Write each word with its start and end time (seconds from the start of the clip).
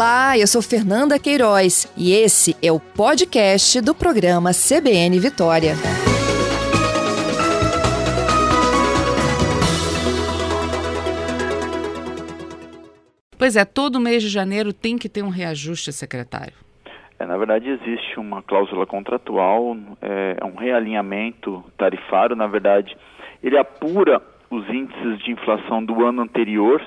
Olá, 0.00 0.38
eu 0.38 0.46
sou 0.46 0.62
Fernanda 0.62 1.18
Queiroz 1.18 1.84
e 1.94 2.14
esse 2.14 2.56
é 2.66 2.72
o 2.72 2.80
podcast 2.80 3.82
do 3.82 3.94
programa 3.94 4.48
CBN 4.48 5.20
Vitória. 5.20 5.74
Pois 13.38 13.56
é, 13.56 13.66
todo 13.66 14.00
mês 14.00 14.22
de 14.22 14.30
janeiro 14.30 14.72
tem 14.72 14.96
que 14.96 15.06
ter 15.06 15.22
um 15.22 15.28
reajuste, 15.28 15.92
secretário. 15.92 16.54
É, 17.18 17.26
na 17.26 17.36
verdade, 17.36 17.68
existe 17.68 18.18
uma 18.18 18.42
cláusula 18.42 18.86
contratual, 18.86 19.76
é, 20.00 20.38
é 20.40 20.44
um 20.46 20.54
realinhamento 20.54 21.62
tarifário, 21.76 22.34
na 22.34 22.46
verdade, 22.46 22.96
ele 23.42 23.58
apura 23.58 24.22
os 24.50 24.66
índices 24.70 25.22
de 25.22 25.32
inflação 25.32 25.84
do 25.84 26.06
ano 26.06 26.22
anterior, 26.22 26.80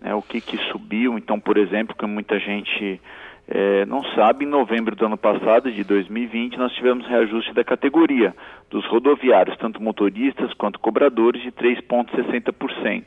né, 0.00 0.14
o 0.14 0.22
que, 0.22 0.40
que 0.40 0.56
subiu. 0.70 1.16
Então, 1.18 1.38
por 1.38 1.56
exemplo, 1.56 1.94
que 1.96 2.06
muita 2.06 2.38
gente 2.38 3.00
é, 3.48 3.84
não 3.86 4.02
sabe, 4.14 4.44
em 4.44 4.48
novembro 4.48 4.96
do 4.96 5.06
ano 5.06 5.16
passado, 5.16 5.70
de 5.70 5.84
2020, 5.84 6.58
nós 6.58 6.72
tivemos 6.72 7.06
reajuste 7.06 7.54
da 7.54 7.62
categoria 7.62 8.34
dos 8.68 8.84
rodoviários, 8.86 9.56
tanto 9.58 9.82
motoristas 9.82 10.52
quanto 10.54 10.80
cobradores, 10.80 11.42
de 11.42 11.52
3,60%. 11.52 13.04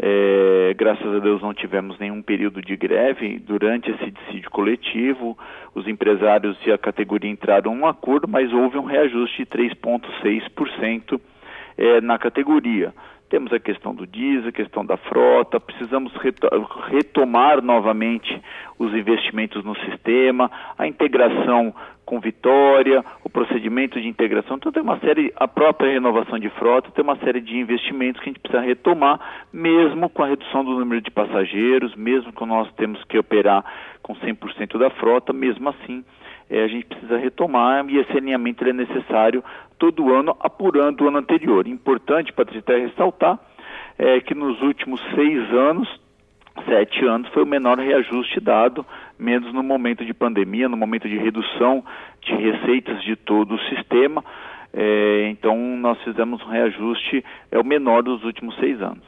É, 0.00 0.74
graças 0.76 1.12
a 1.12 1.18
Deus 1.18 1.42
não 1.42 1.52
tivemos 1.52 1.98
nenhum 1.98 2.22
período 2.22 2.62
de 2.62 2.76
greve 2.76 3.40
durante 3.40 3.90
esse 3.90 4.12
dissídio 4.12 4.48
coletivo. 4.48 5.36
Os 5.74 5.88
empresários 5.88 6.56
e 6.64 6.70
a 6.70 6.78
categoria 6.78 7.28
entraram 7.28 7.74
em 7.74 7.80
um 7.80 7.86
acordo, 7.86 8.28
mas 8.28 8.52
houve 8.52 8.78
um 8.78 8.84
reajuste 8.84 9.38
de 9.38 9.46
3,6% 9.46 11.20
é, 11.76 12.00
na 12.00 12.16
categoria. 12.16 12.94
Temos 13.28 13.52
a 13.52 13.58
questão 13.58 13.94
do 13.94 14.06
diesel, 14.06 14.48
a 14.48 14.52
questão 14.52 14.84
da 14.84 14.96
frota, 14.96 15.60
precisamos 15.60 16.12
retomar 16.88 17.62
novamente 17.62 18.40
os 18.78 18.92
investimentos 18.94 19.62
no 19.64 19.76
sistema, 19.80 20.50
a 20.78 20.86
integração 20.86 21.74
com 22.06 22.20
Vitória, 22.20 23.04
o 23.22 23.28
procedimento 23.28 24.00
de 24.00 24.08
integração. 24.08 24.56
Então 24.56 24.72
tem 24.72 24.82
uma 24.82 24.98
série, 25.00 25.30
a 25.36 25.46
própria 25.46 25.92
renovação 25.92 26.38
de 26.38 26.48
frota, 26.50 26.90
tem 26.90 27.04
uma 27.04 27.16
série 27.16 27.42
de 27.42 27.58
investimentos 27.58 28.22
que 28.22 28.30
a 28.30 28.32
gente 28.32 28.40
precisa 28.40 28.62
retomar, 28.62 29.20
mesmo 29.52 30.08
com 30.08 30.22
a 30.22 30.26
redução 30.26 30.64
do 30.64 30.78
número 30.78 31.02
de 31.02 31.10
passageiros, 31.10 31.94
mesmo 31.94 32.32
que 32.32 32.46
nós 32.46 32.72
temos 32.76 33.04
que 33.04 33.18
operar 33.18 33.62
com 34.02 34.14
100% 34.14 34.78
da 34.78 34.88
frota, 34.88 35.34
mesmo 35.34 35.68
assim 35.68 36.02
é, 36.50 36.64
a 36.64 36.68
gente 36.68 36.86
precisa 36.86 37.18
retomar 37.18 37.84
e 37.88 37.98
esse 37.98 38.16
alinhamento 38.16 38.64
é 38.64 38.72
necessário 38.72 39.44
todo 39.78 40.12
ano, 40.12 40.36
apurando 40.40 41.04
o 41.04 41.08
ano 41.08 41.18
anterior. 41.18 41.66
Importante, 41.66 42.32
Patrícia, 42.32 42.78
ressaltar 42.78 43.38
é, 43.98 44.20
que 44.20 44.34
nos 44.34 44.60
últimos 44.62 45.00
seis 45.14 45.38
anos, 45.52 45.88
sete 46.66 47.04
anos, 47.04 47.28
foi 47.28 47.42
o 47.42 47.46
menor 47.46 47.78
reajuste 47.78 48.40
dado, 48.40 48.84
menos 49.18 49.52
no 49.52 49.62
momento 49.62 50.04
de 50.04 50.12
pandemia, 50.12 50.68
no 50.68 50.76
momento 50.76 51.08
de 51.08 51.16
redução 51.16 51.84
de 52.20 52.34
receitas 52.34 53.02
de 53.02 53.16
todo 53.16 53.54
o 53.54 53.60
sistema. 53.68 54.24
É, 54.80 55.28
então, 55.30 55.56
nós 55.78 56.00
fizemos 56.04 56.40
um 56.40 56.46
reajuste, 56.46 57.24
é 57.50 57.58
o 57.58 57.64
menor 57.64 58.00
dos 58.00 58.22
últimos 58.22 58.54
seis 58.60 58.80
anos. 58.80 59.02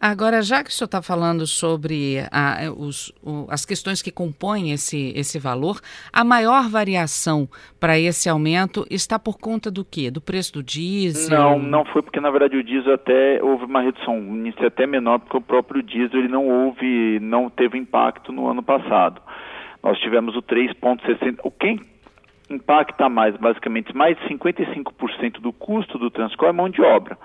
Agora, 0.00 0.40
já 0.40 0.64
que 0.64 0.70
o 0.70 0.72
senhor 0.72 0.86
está 0.86 1.02
falando 1.02 1.46
sobre 1.46 2.20
a, 2.32 2.70
os, 2.74 3.12
o, 3.22 3.46
as 3.50 3.66
questões 3.66 4.00
que 4.00 4.10
compõem 4.10 4.72
esse, 4.72 5.12
esse 5.14 5.38
valor, 5.38 5.78
a 6.10 6.24
maior 6.24 6.70
variação 6.70 7.46
para 7.78 7.98
esse 7.98 8.30
aumento 8.30 8.86
está 8.90 9.18
por 9.18 9.38
conta 9.38 9.70
do 9.70 9.84
quê? 9.84 10.10
Do 10.10 10.22
preço 10.22 10.54
do 10.54 10.62
diesel? 10.62 11.38
Não, 11.38 11.58
não 11.58 11.84
foi 11.84 12.00
porque 12.00 12.18
na 12.18 12.30
verdade 12.30 12.56
o 12.56 12.64
diesel 12.64 12.94
até 12.94 13.42
houve 13.42 13.66
uma 13.66 13.82
redução, 13.82 14.18
um 14.18 14.46
índice 14.46 14.64
até 14.64 14.86
menor 14.86 15.18
porque 15.18 15.36
o 15.36 15.40
próprio 15.42 15.82
diesel 15.82 16.18
ele 16.18 16.28
não 16.28 16.48
houve, 16.48 17.20
não 17.20 17.50
teve 17.50 17.76
impacto 17.76 18.32
no 18.32 18.48
ano 18.48 18.62
passado. 18.62 19.20
Nós 19.82 19.98
tivemos 19.98 20.34
o 20.34 20.42
3,60. 20.42 21.40
O 21.42 21.50
quem 21.50 21.78
impacta 22.50 23.08
mais, 23.08 23.34
basicamente, 23.36 23.96
mais 23.96 24.18
de 24.18 24.28
55% 24.28 25.40
do 25.40 25.52
custo 25.52 25.96
do 25.98 26.10
transporte 26.10 26.50
é 26.50 26.52
mão 26.52 26.68
de 26.68 26.82
obra. 26.82 27.16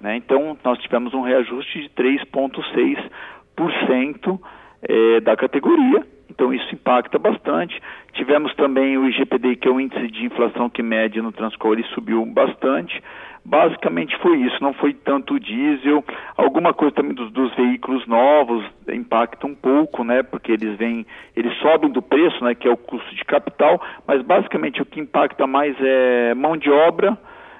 Né? 0.00 0.16
Então, 0.16 0.56
nós 0.64 0.78
tivemos 0.78 1.12
um 1.14 1.22
reajuste 1.22 1.82
de 1.82 1.88
3,6% 1.90 4.40
é, 4.82 5.20
da 5.20 5.36
categoria. 5.36 6.04
Então, 6.28 6.52
isso 6.52 6.74
impacta 6.74 7.18
bastante. 7.18 7.80
Tivemos 8.14 8.52
também 8.54 8.96
o 8.96 9.06
IGPD, 9.08 9.56
que 9.56 9.68
é 9.68 9.70
o 9.70 9.78
índice 9.78 10.08
de 10.08 10.24
inflação 10.24 10.70
que 10.70 10.82
mede 10.82 11.20
no 11.20 11.30
Transcor, 11.30 11.74
ele 11.74 11.84
subiu 11.88 12.24
bastante. 12.26 13.02
Basicamente 13.44 14.16
foi 14.18 14.38
isso, 14.38 14.62
não 14.62 14.72
foi 14.72 14.94
tanto 14.94 15.34
o 15.34 15.40
diesel. 15.40 16.04
Alguma 16.36 16.72
coisa 16.72 16.94
também 16.94 17.12
dos, 17.12 17.32
dos, 17.32 17.52
veículos 17.56 18.06
novos 18.06 18.64
impacta 18.88 19.46
um 19.46 19.54
pouco, 19.54 20.04
né? 20.04 20.22
Porque 20.22 20.52
eles 20.52 20.78
vêm, 20.78 21.04
eles 21.34 21.52
sobem 21.58 21.90
do 21.90 22.00
preço, 22.00 22.42
né? 22.44 22.54
Que 22.54 22.68
é 22.68 22.70
o 22.70 22.76
custo 22.76 23.14
de 23.14 23.24
capital, 23.24 23.82
mas 24.06 24.22
basicamente 24.22 24.80
o 24.80 24.86
que 24.86 25.00
impacta 25.00 25.44
mais 25.46 25.74
é 25.80 26.34
mão 26.34 26.56
de 26.56 26.70
obra 26.70 27.18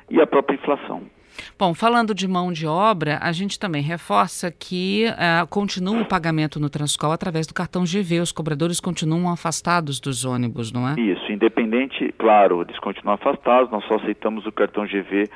e 0.09 0.21
a 0.21 0.27
própria 0.27 0.55
inflação. 0.55 1.03
Bom, 1.59 1.75
falando 1.75 2.15
de 2.15 2.29
mão 2.29 2.53
de 2.53 2.67
obra, 2.67 3.19
a 3.21 3.33
gente 3.33 3.59
também 3.59 3.83
reforça 3.83 4.51
que 4.51 5.07
uh, 5.09 5.47
continua 5.49 6.03
o 6.03 6.05
pagamento 6.05 6.61
no 6.61 6.69
Transcol 6.69 7.13
através 7.13 7.47
do 7.47 7.55
cartão 7.55 7.85
GV. 7.85 8.21
Os 8.21 8.33
cobradores 8.33 8.81
continuam 8.81 9.31
afastados 9.31 10.01
dos 10.01 10.25
ônibus, 10.25 10.73
não 10.73 10.89
é? 10.89 11.01
Isso, 11.01 11.31
independente, 11.33 12.13
claro, 12.19 12.63
eles 12.63 12.79
continuam 12.79 13.15
afastados, 13.15 13.71
nós 13.71 13.85
só 13.87 13.97
aceitamos 13.97 14.47
o 14.47 14.53
cartão 14.53 14.85
GV 14.85 15.29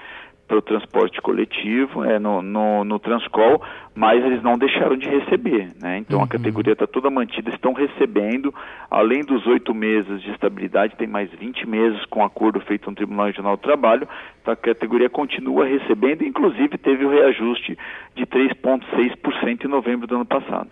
para 0.46 0.58
o 0.58 0.62
transporte 0.62 1.20
coletivo, 1.20 2.04
é, 2.04 2.18
no, 2.18 2.40
no, 2.40 2.84
no, 2.84 2.98
Transcol, 2.98 3.62
mas 3.94 4.24
eles 4.24 4.42
não 4.42 4.56
deixaram 4.56 4.96
de 4.96 5.08
receber. 5.08 5.70
Né? 5.80 5.98
Então 5.98 6.18
uhum. 6.18 6.24
a 6.24 6.28
categoria 6.28 6.72
está 6.72 6.86
toda 6.86 7.10
mantida, 7.10 7.50
estão 7.50 7.72
recebendo, 7.72 8.54
além 8.90 9.22
dos 9.22 9.46
oito 9.46 9.74
meses 9.74 10.22
de 10.22 10.30
estabilidade, 10.30 10.96
tem 10.96 11.06
mais 11.06 11.30
20 11.30 11.68
meses 11.68 12.04
com 12.06 12.24
acordo 12.24 12.60
feito 12.60 12.88
no 12.88 12.96
Tribunal 12.96 13.26
Regional 13.26 13.56
do 13.56 13.62
Trabalho, 13.62 14.08
então 14.40 14.52
a 14.54 14.56
categoria 14.56 15.10
continua 15.10 15.66
recebendo, 15.66 16.22
inclusive 16.22 16.78
teve 16.78 17.04
o 17.04 17.10
reajuste 17.10 17.76
de 18.14 18.24
3,6% 18.26 19.64
em 19.64 19.68
novembro 19.68 20.06
do 20.06 20.14
ano 20.14 20.24
passado. 20.24 20.70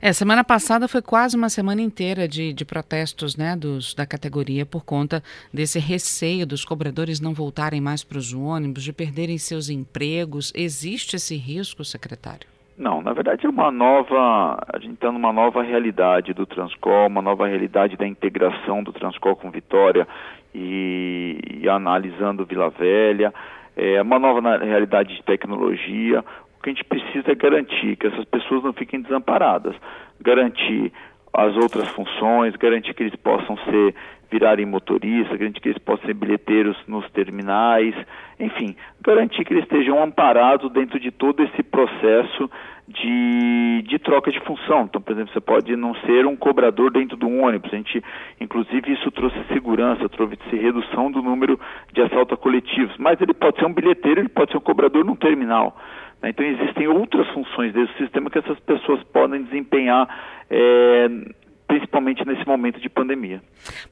É, 0.00 0.12
semana 0.12 0.44
passada 0.44 0.86
foi 0.86 1.02
quase 1.02 1.36
uma 1.36 1.48
semana 1.48 1.82
inteira 1.82 2.28
de, 2.28 2.52
de 2.52 2.64
protestos 2.64 3.36
né, 3.36 3.56
dos, 3.56 3.94
da 3.94 4.06
categoria 4.06 4.64
por 4.64 4.84
conta 4.84 5.22
desse 5.52 5.78
receio 5.78 6.46
dos 6.46 6.64
cobradores 6.64 7.20
não 7.20 7.34
voltarem 7.34 7.80
mais 7.80 8.04
para 8.04 8.18
os 8.18 8.32
ônibus, 8.32 8.84
de 8.84 8.92
perderem 9.16 9.38
seus 9.38 9.70
empregos. 9.70 10.52
Existe 10.54 11.16
esse 11.16 11.36
risco, 11.36 11.82
secretário? 11.82 12.46
Não, 12.76 13.00
na 13.00 13.14
verdade 13.14 13.46
é 13.46 13.48
uma 13.48 13.70
nova, 13.70 14.62
a 14.68 14.78
gente 14.78 14.94
está 14.94 15.10
numa 15.10 15.32
nova 15.32 15.62
realidade 15.62 16.34
do 16.34 16.44
Transcol, 16.44 17.06
uma 17.06 17.22
nova 17.22 17.46
realidade 17.46 17.96
da 17.96 18.06
integração 18.06 18.82
do 18.82 18.92
Transcol 18.92 19.34
com 19.34 19.50
Vitória 19.50 20.06
e, 20.54 21.38
e 21.62 21.68
analisando 21.68 22.44
Vila 22.44 22.68
Velha, 22.68 23.32
é 23.74 24.02
uma 24.02 24.18
nova 24.18 24.58
realidade 24.58 25.16
de 25.16 25.22
tecnologia. 25.22 26.22
O 26.58 26.62
que 26.62 26.68
a 26.68 26.72
gente 26.74 26.84
precisa 26.84 27.32
é 27.32 27.34
garantir 27.34 27.96
que 27.96 28.08
essas 28.08 28.26
pessoas 28.26 28.62
não 28.62 28.74
fiquem 28.74 29.00
desamparadas, 29.00 29.74
garantir 30.20 30.92
as 31.32 31.54
outras 31.56 31.88
funções, 31.90 32.56
garantir 32.56 32.94
que 32.94 33.02
eles 33.02 33.16
possam 33.16 33.56
ser 33.70 33.94
virarem 34.30 34.66
motoristas, 34.66 35.38
garantir 35.38 35.60
que 35.60 35.68
eles 35.68 35.78
possam 35.78 36.06
ser 36.06 36.14
bilheteiros 36.14 36.76
nos 36.88 37.08
terminais, 37.10 37.94
enfim, 38.40 38.74
garantir 39.00 39.44
que 39.44 39.52
eles 39.52 39.64
estejam 39.64 40.02
amparados 40.02 40.70
dentro 40.72 40.98
de 40.98 41.10
todo 41.10 41.42
esse 41.42 41.62
processo 41.62 42.50
de, 42.88 43.82
de 43.82 43.98
troca 43.98 44.30
de 44.30 44.40
função. 44.40 44.82
Então, 44.82 45.00
por 45.00 45.12
exemplo, 45.12 45.32
você 45.32 45.40
pode 45.40 45.74
não 45.76 45.94
ser 45.94 46.26
um 46.26 46.36
cobrador 46.36 46.90
dentro 46.90 47.16
do 47.16 47.28
ônibus. 47.28 47.72
A 47.72 47.76
gente, 47.76 48.02
inclusive, 48.40 48.92
isso 48.92 49.10
trouxe 49.10 49.36
segurança, 49.52 50.08
trouxe 50.08 50.36
redução 50.52 51.10
do 51.10 51.22
número 51.22 51.58
de 51.92 52.02
assaltos 52.02 52.38
coletivos. 52.38 52.96
Mas 52.98 53.20
ele 53.20 53.34
pode 53.34 53.58
ser 53.58 53.66
um 53.66 53.72
bilheteiro, 53.72 54.20
ele 54.20 54.28
pode 54.28 54.52
ser 54.52 54.58
um 54.58 54.60
cobrador 54.60 55.04
num 55.04 55.16
terminal. 55.16 55.76
Né? 56.22 56.30
Então 56.30 56.44
existem 56.44 56.88
outras 56.88 57.28
funções 57.30 57.72
desse 57.72 57.92
sistema 57.98 58.30
que 58.30 58.38
essas 58.38 58.58
pessoas 58.60 59.02
podem 59.04 59.42
desempenhar, 59.44 60.08
é, 60.50 61.08
principalmente 61.66 62.24
nesse 62.26 62.46
momento 62.46 62.80
de 62.80 62.88
pandemia. 62.88 63.40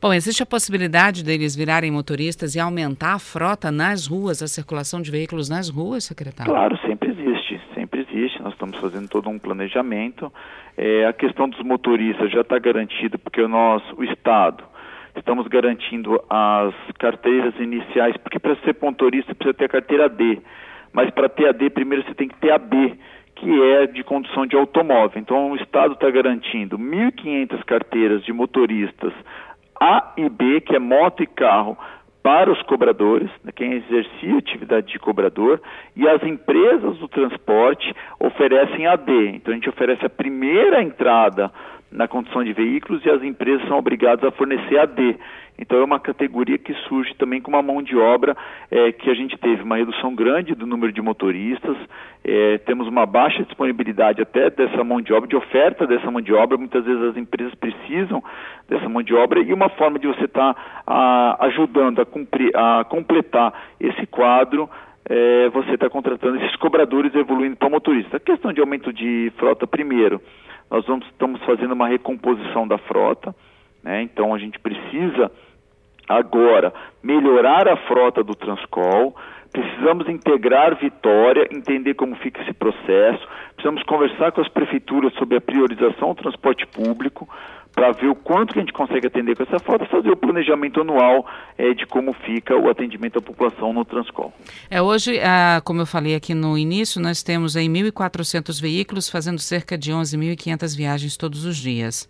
Bom, 0.01 0.13
existe 0.13 0.43
a 0.43 0.47
possibilidade 0.47 1.25
deles 1.25 1.57
virarem 1.57 1.91
motoristas 1.91 2.55
e 2.55 2.61
aumentar 2.61 3.15
a 3.15 3.19
frota 3.19 3.71
nas 3.71 4.07
ruas, 4.07 4.43
a 4.43 4.47
circulação 4.47 5.03
de 5.03 5.11
veículos 5.11 5.49
nas 5.49 5.69
ruas, 5.69 6.05
secretário? 6.05 6.53
Claro, 6.53 6.79
sempre 6.87 7.11
existe, 7.11 7.61
sempre 7.75 8.01
existe. 8.01 8.41
Nós 8.43 8.53
estamos 8.53 8.79
fazendo 8.79 9.09
todo 9.09 9.29
um 9.29 9.39
planejamento. 9.39 10.33
É, 10.77 11.07
a 11.07 11.13
questão 11.13 11.49
dos 11.49 11.63
motoristas 11.65 12.31
já 12.31 12.41
está 12.41 12.59
garantida 12.59 13.19
porque 13.19 13.41
o 13.41 13.49
nosso, 13.49 13.95
o 13.97 14.05
Estado, 14.05 14.65
estamos 15.17 15.47
garantindo 15.47 16.21
as 16.29 16.75
carteiras 16.99 17.55
iniciais, 17.59 18.17
porque 18.17 18.39
para 18.39 18.57
ser 18.57 18.77
motorista 18.81 19.35
precisa 19.35 19.55
ter 19.55 19.65
a 19.65 19.69
carteira 19.69 20.09
D 20.09 20.41
mas 20.95 21.11
para 21.11 21.29
ter 21.29 21.49
a 21.49 21.53
D, 21.53 21.69
primeiro 21.69 22.05
você 22.05 22.15
tem 22.15 22.29
que 22.29 22.37
ter 22.37 22.53
a 22.53 22.59
B, 22.59 22.97
que 23.35 23.63
é 23.63 23.87
de 23.89 24.03
condução 24.05 24.47
de 24.47 24.57
automóvel. 24.57 25.21
Então 25.21 25.51
o 25.51 25.57
Estado 25.57 25.95
está 25.95 26.09
garantindo 26.09 26.79
1.500 26.79 27.65
carteiras 27.65 28.25
de 28.25 28.33
motoristas 28.33 29.13
A 29.79 30.15
e 30.17 30.29
B, 30.29 30.61
que 30.61 30.77
é 30.77 30.79
moto 30.79 31.23
e 31.23 31.27
carro, 31.27 31.77
para 32.23 32.51
os 32.51 32.63
cobradores, 32.63 33.29
né, 33.43 33.53
quem 33.55 33.75
exercia 33.75 34.39
atividade 34.39 34.87
de 34.91 34.99
cobrador, 34.99 35.61
e 35.95 36.09
as 36.09 36.23
empresas 36.23 36.97
do 36.97 37.07
transporte 37.07 37.95
oferecem 38.19 38.87
a 38.87 38.97
D. 38.97 39.29
Então 39.31 39.53
a 39.53 39.57
gente 39.57 39.69
oferece 39.69 40.07
a 40.07 40.09
primeira 40.09 40.83
entrada 40.83 41.53
na 41.93 42.09
condição 42.09 42.43
de 42.43 42.53
veículos 42.53 43.05
e 43.05 43.11
as 43.11 43.23
empresas 43.23 43.67
são 43.69 43.79
obrigadas 43.79 44.25
a 44.25 44.33
fornecer 44.33 44.79
AD. 44.79 45.17
Então 45.59 45.79
é 45.79 45.85
uma 45.85 46.01
categoria 46.01 46.59
que 46.59 46.75
surge 46.89 47.15
também 47.15 47.41
com 47.41 47.51
uma 47.51 47.63
mão 47.63 47.83
de 47.83 47.97
obra 47.97 48.37
é, 48.71 48.91
que 48.93 49.09
a 49.09 49.15
gente 49.15 49.37
teve 49.39 49.63
uma 49.63 49.77
redução 49.77 50.15
grande 50.15 50.55
do 50.55 50.67
número 50.67 50.93
de 50.93 51.01
motoristas, 51.01 51.77
é, 52.25 52.59
temos 52.59 52.89
uma 52.89 53.07
baixa 53.07 53.45
disponibilidade 53.45 54.21
até 54.21 54.51
dessa 54.51 54.83
mão 54.83 55.01
de 55.01 55.13
obra, 55.13 55.29
de 55.29 55.37
oferta 55.37 55.87
dessa 55.87 56.11
mão 56.11 56.21
de 56.21 56.33
obra, 56.33 56.59
muitas 56.59 56.85
vezes 56.85 57.03
as 57.03 57.17
empresas 57.17 57.55
precisam 57.55 58.23
dessa 58.69 58.89
mão 58.89 59.03
de 59.03 59.15
obra 59.15 59.41
e 59.41 59.53
uma 59.53 59.69
forma 59.69 59.99
de 59.99 60.07
você 60.09 60.25
estar 60.25 60.55
tá, 60.55 61.37
ajudando 61.41 62.01
a, 62.01 62.07
cumprir, 62.07 62.51
a 62.57 62.85
completar 62.85 63.53
esse 63.79 64.07
quadro 64.07 64.69
é, 65.07 65.49
você 65.51 65.75
está 65.75 65.89
contratando 65.91 66.39
esses 66.39 66.57
cobradores 66.57 67.15
evoluindo 67.15 67.57
para 67.57 67.69
motorista. 67.69 68.17
A 68.17 68.21
questão 68.21 68.53
de 68.53 68.61
aumento 68.61 68.93
de 68.93 69.31
frota, 69.37 69.67
primeiro, 69.67 70.21
nós 70.71 70.87
vamos, 70.87 71.07
estamos 71.09 71.43
fazendo 71.45 71.73
uma 71.73 71.89
recomposição 71.89 72.67
da 72.67 72.79
frota, 72.79 73.35
né? 73.83 74.03
então 74.03 74.35
a 74.35 74.39
gente 74.39 74.59
precisa 74.59 75.31
agora 76.09 76.73
melhorar 77.03 77.69
a 77.69 77.77
frota 77.77 78.23
do 78.23 78.35
Transcol, 78.35 79.15
precisamos 79.53 80.09
integrar 80.09 80.77
Vitória, 80.77 81.49
entender 81.53 81.95
como 81.95 82.17
fica 82.17 82.43
esse 82.43 82.53
processo, 82.53 83.27
precisamos 83.55 83.83
conversar 83.85 84.33
com 84.33 84.41
as 84.41 84.49
prefeituras 84.49 85.15
sobre 85.15 85.37
a 85.37 85.41
priorização 85.41 86.15
do 86.15 86.23
transporte 86.23 86.67
público, 86.67 87.29
para 87.75 87.91
ver 87.91 88.09
o 88.09 88.15
quanto 88.15 88.53
que 88.53 88.61
a 88.61 88.63
gente 88.63 88.73
consegue 88.73 89.09
atender 89.09 89.37
com 89.37 89.43
essa 89.43 89.59
frota 89.59 89.85
e 89.85 89.89
fazer 89.89 90.11
o 90.11 90.17
planejamento 90.17 90.81
anual 90.81 91.27
é, 91.59 91.75
de 91.75 91.85
como 91.87 92.13
fica 92.13 92.57
o 92.57 92.71
atendimento 92.71 93.19
à 93.19 93.23
população 93.23 93.73
no 93.73 93.85
Transcol. 93.85 94.33
É, 94.71 94.81
hoje, 94.81 95.19
ah, 95.21 95.61
como 95.65 95.81
eu 95.81 95.87
falei 95.87 96.15
aqui 96.15 96.35
no 96.35 96.57
início, 96.57 97.03
nós 97.03 97.23
temos 97.23 97.57
aí 97.57 97.67
1.400 97.67 98.61
veículos 98.63 99.11
fazendo 99.11 99.41
cerca 99.41 99.77
de 99.77 99.91
11.500 99.93 100.77
viagens 100.77 101.17
todos 101.17 101.45
os 101.45 101.57
dias. 101.57 102.09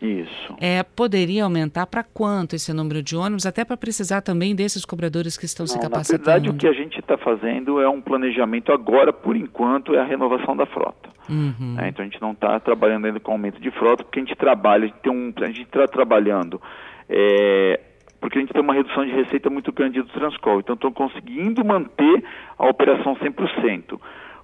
Isso. 0.00 0.56
É, 0.60 0.82
poderia 0.82 1.44
aumentar 1.44 1.86
para 1.86 2.04
quanto 2.04 2.54
esse 2.54 2.72
número 2.72 3.02
de 3.02 3.16
ônibus, 3.16 3.46
até 3.46 3.64
para 3.64 3.76
precisar 3.76 4.20
também 4.20 4.54
desses 4.54 4.84
cobradores 4.84 5.38
que 5.38 5.46
estão 5.46 5.64
Não, 5.64 5.68
se 5.68 5.80
capacitando? 5.80 6.24
Na 6.24 6.32
verdade, 6.32 6.50
o 6.50 6.54
que 6.54 6.66
a 6.66 6.72
gente 6.72 6.98
está 7.00 7.16
fazendo 7.16 7.80
é 7.80 7.88
um 7.88 8.00
planejamento 8.00 8.72
agora, 8.72 9.12
por 9.12 9.36
enquanto, 9.36 9.94
é 9.94 10.00
a 10.00 10.04
renovação 10.04 10.56
da 10.56 10.66
frota. 10.66 11.08
Uhum. 11.28 11.76
É, 11.78 11.88
então 11.88 12.04
a 12.04 12.08
gente 12.08 12.20
não 12.20 12.32
está 12.32 12.60
trabalhando 12.60 13.06
ainda 13.06 13.18
com 13.18 13.32
aumento 13.32 13.60
de 13.60 13.70
frota, 13.70 14.04
porque 14.04 14.20
a 14.20 14.22
gente 14.22 14.36
trabalha, 14.36 14.84
a 14.84 14.86
gente 14.88 14.98
tem 15.00 15.12
um, 15.12 15.32
a 15.40 15.46
gente 15.46 15.62
está 15.62 15.88
trabalhando 15.88 16.60
é, 17.08 17.80
porque 18.20 18.38
a 18.38 18.40
gente 18.40 18.52
tem 18.52 18.62
uma 18.62 18.74
redução 18.74 19.04
de 19.04 19.12
receita 19.12 19.48
muito 19.48 19.72
grande 19.72 20.00
do 20.02 20.08
Transcol. 20.08 20.60
Então 20.60 20.74
estão 20.74 20.92
conseguindo 20.92 21.64
manter 21.64 22.24
a 22.58 22.66
operação 22.66 23.14
100%. 23.16 24.00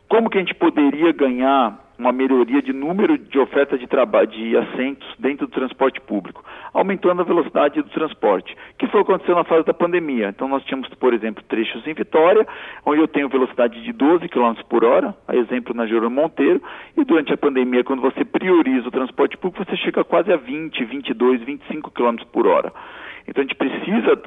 Como 0.09 0.29
que 0.29 0.39
a 0.39 0.41
gente 0.41 0.55
poderia 0.55 1.13
ganhar 1.13 1.82
uma 1.99 2.13
melhoria 2.13 2.63
de 2.63 2.73
número 2.73 3.17
de 3.19 3.39
oferta 3.39 3.79
de 3.79 3.87
de 3.87 4.57
assentos 4.57 5.07
dentro 5.19 5.47
do 5.47 5.53
transporte 5.53 6.01
público, 6.01 6.45
aumentando 6.73 7.23
a 7.23 7.25
velocidade 7.25 7.81
do 7.83 7.91
transporte, 7.91 8.57
que 8.79 8.87
foi 8.87 9.01
o 9.01 9.05
que 9.05 9.13
aconteceu 9.13 9.35
na 9.35 9.45
fase 9.45 9.65
da 9.65 9.75
pandemia. 9.75 10.29
Então 10.29 10.49
nós 10.49 10.65
tínhamos, 10.65 10.89
por 10.95 11.13
exemplo, 11.13 11.43
trechos 11.49 11.87
em 11.87 11.95
Vitória, 11.95 12.47
onde 12.85 13.01
eu 13.01 13.09
tenho 13.09 13.29
velocidade 13.29 13.83
de 13.83 13.93
12 13.93 14.29
km 14.29 14.55
por 14.69 14.85
hora, 14.85 15.15
a 15.29 15.37
exemplo 15.37 15.75
na 15.75 15.87
Jerônimo 15.87 16.23
Monteiro, 16.23 16.63
e 16.97 17.05
durante 17.05 17.33
a 17.33 17.37
pandemia, 17.37 17.85
quando 17.85 18.03
você 18.03 18.25
prioriza 18.25 18.89
o 18.89 18.93
transporte 18.93 19.37
público, 19.37 19.65
você 19.65 19.77
chega 19.77 20.03
quase 20.03 20.33
a 20.33 20.37
20, 20.37 20.85
22, 20.85 21.43
25 21.43 21.91
km 21.91 22.17
por 22.33 22.47
hora. 22.47 22.73
Então 23.27 23.43
a 23.43 23.47
gente 23.47 23.57
precisa 23.57 24.21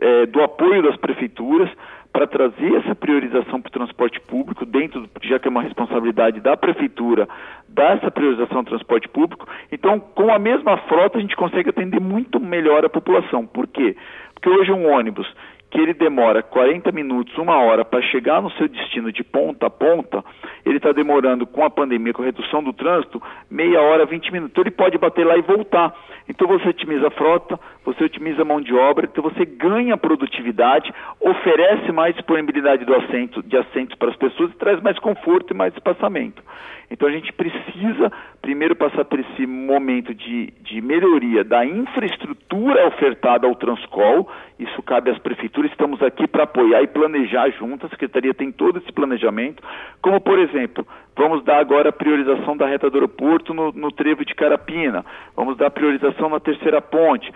é, 0.00 0.26
do 0.26 0.42
apoio 0.42 0.82
das 0.82 0.96
prefeituras 0.96 1.70
para 2.12 2.26
trazer 2.26 2.74
essa 2.76 2.94
priorização 2.94 3.60
para 3.60 3.68
o 3.68 3.72
transporte 3.72 4.20
público, 4.20 4.66
dentro, 4.66 5.08
já 5.22 5.38
que 5.38 5.48
é 5.48 5.50
uma 5.50 5.62
responsabilidade 5.62 6.40
da 6.40 6.56
prefeitura, 6.56 7.26
dar 7.68 7.96
essa 7.96 8.10
priorização 8.10 8.58
ao 8.58 8.64
transporte 8.64 9.08
público. 9.08 9.48
Então, 9.70 9.98
com 9.98 10.30
a 10.30 10.38
mesma 10.38 10.76
frota, 10.88 11.16
a 11.16 11.20
gente 11.20 11.36
consegue 11.36 11.70
atender 11.70 12.00
muito 12.00 12.38
melhor 12.38 12.84
a 12.84 12.90
população. 12.90 13.46
Por 13.46 13.66
quê? 13.66 13.96
Porque 14.34 14.50
hoje 14.50 14.72
um 14.72 14.92
ônibus 14.92 15.26
que 15.72 15.80
ele 15.80 15.94
demora 15.94 16.42
40 16.42 16.92
minutos, 16.92 17.36
uma 17.38 17.56
hora 17.56 17.82
para 17.82 18.02
chegar 18.02 18.42
no 18.42 18.50
seu 18.52 18.68
destino 18.68 19.10
de 19.10 19.24
ponta 19.24 19.66
a 19.66 19.70
ponta, 19.70 20.22
ele 20.66 20.76
está 20.76 20.92
demorando 20.92 21.46
com 21.46 21.64
a 21.64 21.70
pandemia, 21.70 22.12
com 22.12 22.20
a 22.20 22.26
redução 22.26 22.62
do 22.62 22.74
trânsito, 22.74 23.20
meia 23.50 23.80
hora, 23.80 24.04
20 24.04 24.30
minutos. 24.30 24.52
Então 24.52 24.62
ele 24.64 24.70
pode 24.70 24.98
bater 24.98 25.24
lá 25.24 25.34
e 25.34 25.40
voltar. 25.40 25.94
Então 26.28 26.46
você 26.46 26.68
otimiza 26.68 27.08
a 27.08 27.10
frota, 27.10 27.58
você 27.86 28.04
otimiza 28.04 28.42
a 28.42 28.44
mão 28.44 28.60
de 28.60 28.74
obra, 28.74 29.08
então 29.10 29.24
você 29.24 29.46
ganha 29.46 29.96
produtividade, 29.96 30.92
oferece 31.18 31.90
mais 31.90 32.14
disponibilidade 32.14 32.84
do 32.84 32.94
assento, 32.94 33.42
de 33.42 33.56
assentos 33.56 33.96
para 33.96 34.10
as 34.10 34.16
pessoas 34.16 34.50
e 34.50 34.56
traz 34.56 34.78
mais 34.82 34.98
conforto 34.98 35.54
e 35.54 35.56
mais 35.56 35.72
espaçamento. 35.72 36.42
Então 36.90 37.08
a 37.08 37.12
gente 37.12 37.32
precisa 37.32 38.12
primeiro 38.42 38.74
passar 38.74 39.04
por 39.04 39.20
esse 39.20 39.46
momento 39.46 40.12
de, 40.12 40.52
de 40.60 40.80
melhoria 40.80 41.44
da 41.44 41.64
infraestrutura 41.64 42.88
ofertada 42.88 43.46
ao 43.46 43.54
Transcol, 43.54 44.28
isso 44.58 44.82
cabe 44.82 45.10
às 45.10 45.18
prefeituras, 45.18 45.70
estamos 45.70 46.02
aqui 46.02 46.26
para 46.26 46.42
apoiar 46.42 46.82
e 46.82 46.88
planejar 46.88 47.50
junto, 47.52 47.86
a 47.86 47.88
Secretaria 47.88 48.34
tem 48.34 48.50
todo 48.50 48.78
esse 48.80 48.92
planejamento, 48.92 49.62
como 50.02 50.20
por 50.20 50.40
exemplo, 50.40 50.84
vamos 51.16 51.44
dar 51.44 51.58
agora 51.58 51.90
a 51.90 51.92
priorização 51.92 52.56
da 52.56 52.66
reta 52.66 52.90
do 52.90 52.96
aeroporto 52.96 53.54
no, 53.54 53.70
no 53.70 53.92
trevo 53.92 54.24
de 54.24 54.34
Carapina, 54.34 55.04
vamos 55.36 55.56
dar 55.56 55.70
priorização 55.70 56.28
na 56.28 56.40
terceira 56.40 56.82
ponte, 56.82 57.32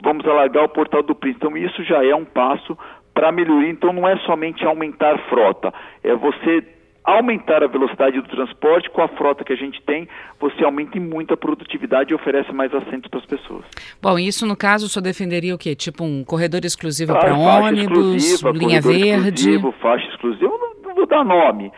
vamos 0.00 0.24
alargar 0.24 0.64
o 0.64 0.68
portal 0.68 1.02
do 1.02 1.16
Príncipe, 1.16 1.44
então 1.44 1.56
isso 1.58 1.82
já 1.82 2.04
é 2.04 2.14
um 2.14 2.24
passo 2.24 2.78
para 3.12 3.32
melhoria, 3.32 3.70
então 3.70 3.92
não 3.92 4.08
é 4.08 4.16
somente 4.18 4.64
aumentar 4.64 5.18
frota, 5.28 5.74
é 6.02 6.14
você 6.14 6.73
aumentar 7.04 7.62
a 7.62 7.66
velocidade 7.66 8.18
do 8.18 8.28
transporte 8.28 8.88
com 8.90 9.02
a 9.02 9.08
frota 9.08 9.44
que 9.44 9.52
a 9.52 9.56
gente 9.56 9.80
tem, 9.82 10.08
você 10.40 10.64
aumenta 10.64 10.98
muito 10.98 11.34
a 11.34 11.36
produtividade 11.36 12.12
e 12.12 12.14
oferece 12.14 12.50
mais 12.52 12.74
assentos 12.74 13.10
para 13.10 13.20
as 13.20 13.26
pessoas. 13.26 13.64
Bom, 14.00 14.18
isso 14.18 14.46
no 14.46 14.56
caso 14.56 14.88
só 14.88 15.00
defenderia 15.00 15.54
o 15.54 15.58
quê? 15.58 15.74
Tipo 15.74 16.02
um 16.02 16.24
corredor 16.24 16.64
exclusivo 16.64 17.12
ah, 17.12 17.18
para 17.18 17.34
ônibus, 17.34 18.42
linha 18.54 18.80
verde? 18.80 19.60
Faixa 19.80 20.06
exclusiva, 20.08 20.48
não, 20.48 20.74
não 20.82 20.94
vou 20.94 21.06
dar 21.06 21.22
nome. 21.22 21.70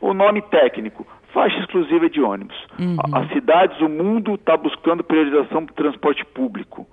O 0.00 0.12
nome 0.12 0.42
técnico, 0.42 1.06
faixa 1.32 1.58
exclusiva 1.60 2.10
de 2.10 2.20
ônibus. 2.20 2.56
Uhum. 2.78 2.96
As 3.12 3.32
cidades, 3.32 3.80
o 3.80 3.88
mundo 3.88 4.34
está 4.34 4.54
buscando 4.54 5.02
priorização 5.02 5.64
do 5.64 5.72
transporte 5.72 6.24
público. 6.26 6.86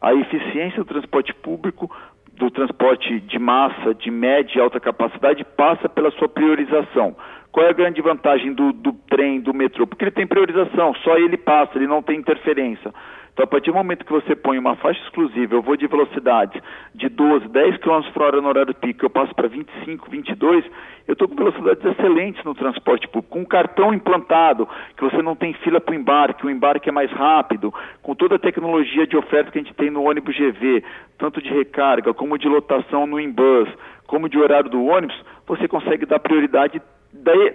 A 0.00 0.12
eficiência 0.12 0.78
do 0.78 0.84
transporte 0.84 1.32
público 1.32 1.88
do 2.36 2.50
transporte 2.50 3.20
de 3.20 3.38
massa, 3.38 3.94
de 3.94 4.10
média 4.10 4.58
e 4.58 4.60
alta 4.60 4.80
capacidade, 4.80 5.44
passa 5.56 5.88
pela 5.88 6.10
sua 6.12 6.28
priorização. 6.28 7.16
Qual 7.50 7.66
é 7.66 7.68
a 7.70 7.74
grande 7.74 8.00
vantagem 8.00 8.54
do, 8.54 8.72
do 8.72 8.92
trem, 9.10 9.40
do 9.40 9.52
metrô? 9.52 9.86
Porque 9.86 10.04
ele 10.04 10.10
tem 10.10 10.26
priorização, 10.26 10.94
só 11.04 11.16
ele 11.18 11.36
passa, 11.36 11.76
ele 11.76 11.86
não 11.86 12.02
tem 12.02 12.18
interferência. 12.18 12.92
Então, 13.32 13.44
a 13.44 13.46
partir 13.46 13.70
do 13.70 13.76
momento 13.76 14.04
que 14.04 14.12
você 14.12 14.36
põe 14.36 14.58
uma 14.58 14.76
faixa 14.76 15.00
exclusiva, 15.04 15.54
eu 15.54 15.62
vou 15.62 15.74
de 15.74 15.86
velocidade 15.86 16.62
de 16.94 17.08
12, 17.08 17.48
10 17.48 17.78
km 17.78 18.02
por 18.12 18.22
hora 18.22 18.42
no 18.42 18.48
horário 18.48 18.74
pico, 18.74 19.06
eu 19.06 19.10
passo 19.10 19.34
para 19.34 19.48
25, 19.48 20.10
22, 20.10 20.64
eu 21.08 21.14
estou 21.14 21.26
com 21.26 21.34
velocidades 21.34 21.82
excelentes 21.82 22.44
no 22.44 22.54
transporte 22.54 23.08
público, 23.08 23.32
com 23.32 23.40
um 23.40 23.44
cartão 23.46 23.94
implantado, 23.94 24.68
que 24.96 25.02
você 25.02 25.22
não 25.22 25.34
tem 25.34 25.54
fila 25.54 25.80
para 25.80 25.92
o 25.92 25.94
embarque, 25.94 26.46
o 26.46 26.50
embarque 26.50 26.90
é 26.90 26.92
mais 26.92 27.10
rápido, 27.10 27.72
com 28.02 28.14
toda 28.14 28.34
a 28.34 28.38
tecnologia 28.38 29.06
de 29.06 29.16
oferta 29.16 29.50
que 29.50 29.58
a 29.58 29.62
gente 29.62 29.74
tem 29.74 29.90
no 29.90 30.02
ônibus 30.02 30.36
GV, 30.36 30.84
tanto 31.16 31.40
de 31.40 31.48
recarga, 31.48 32.12
como 32.12 32.36
de 32.36 32.48
lotação 32.48 33.06
no 33.06 33.18
Embus, 33.18 33.68
como 34.06 34.28
de 34.28 34.38
horário 34.38 34.68
do 34.68 34.84
ônibus, 34.84 35.18
você 35.46 35.66
consegue 35.66 36.04
dar 36.04 36.20
prioridade 36.20 36.82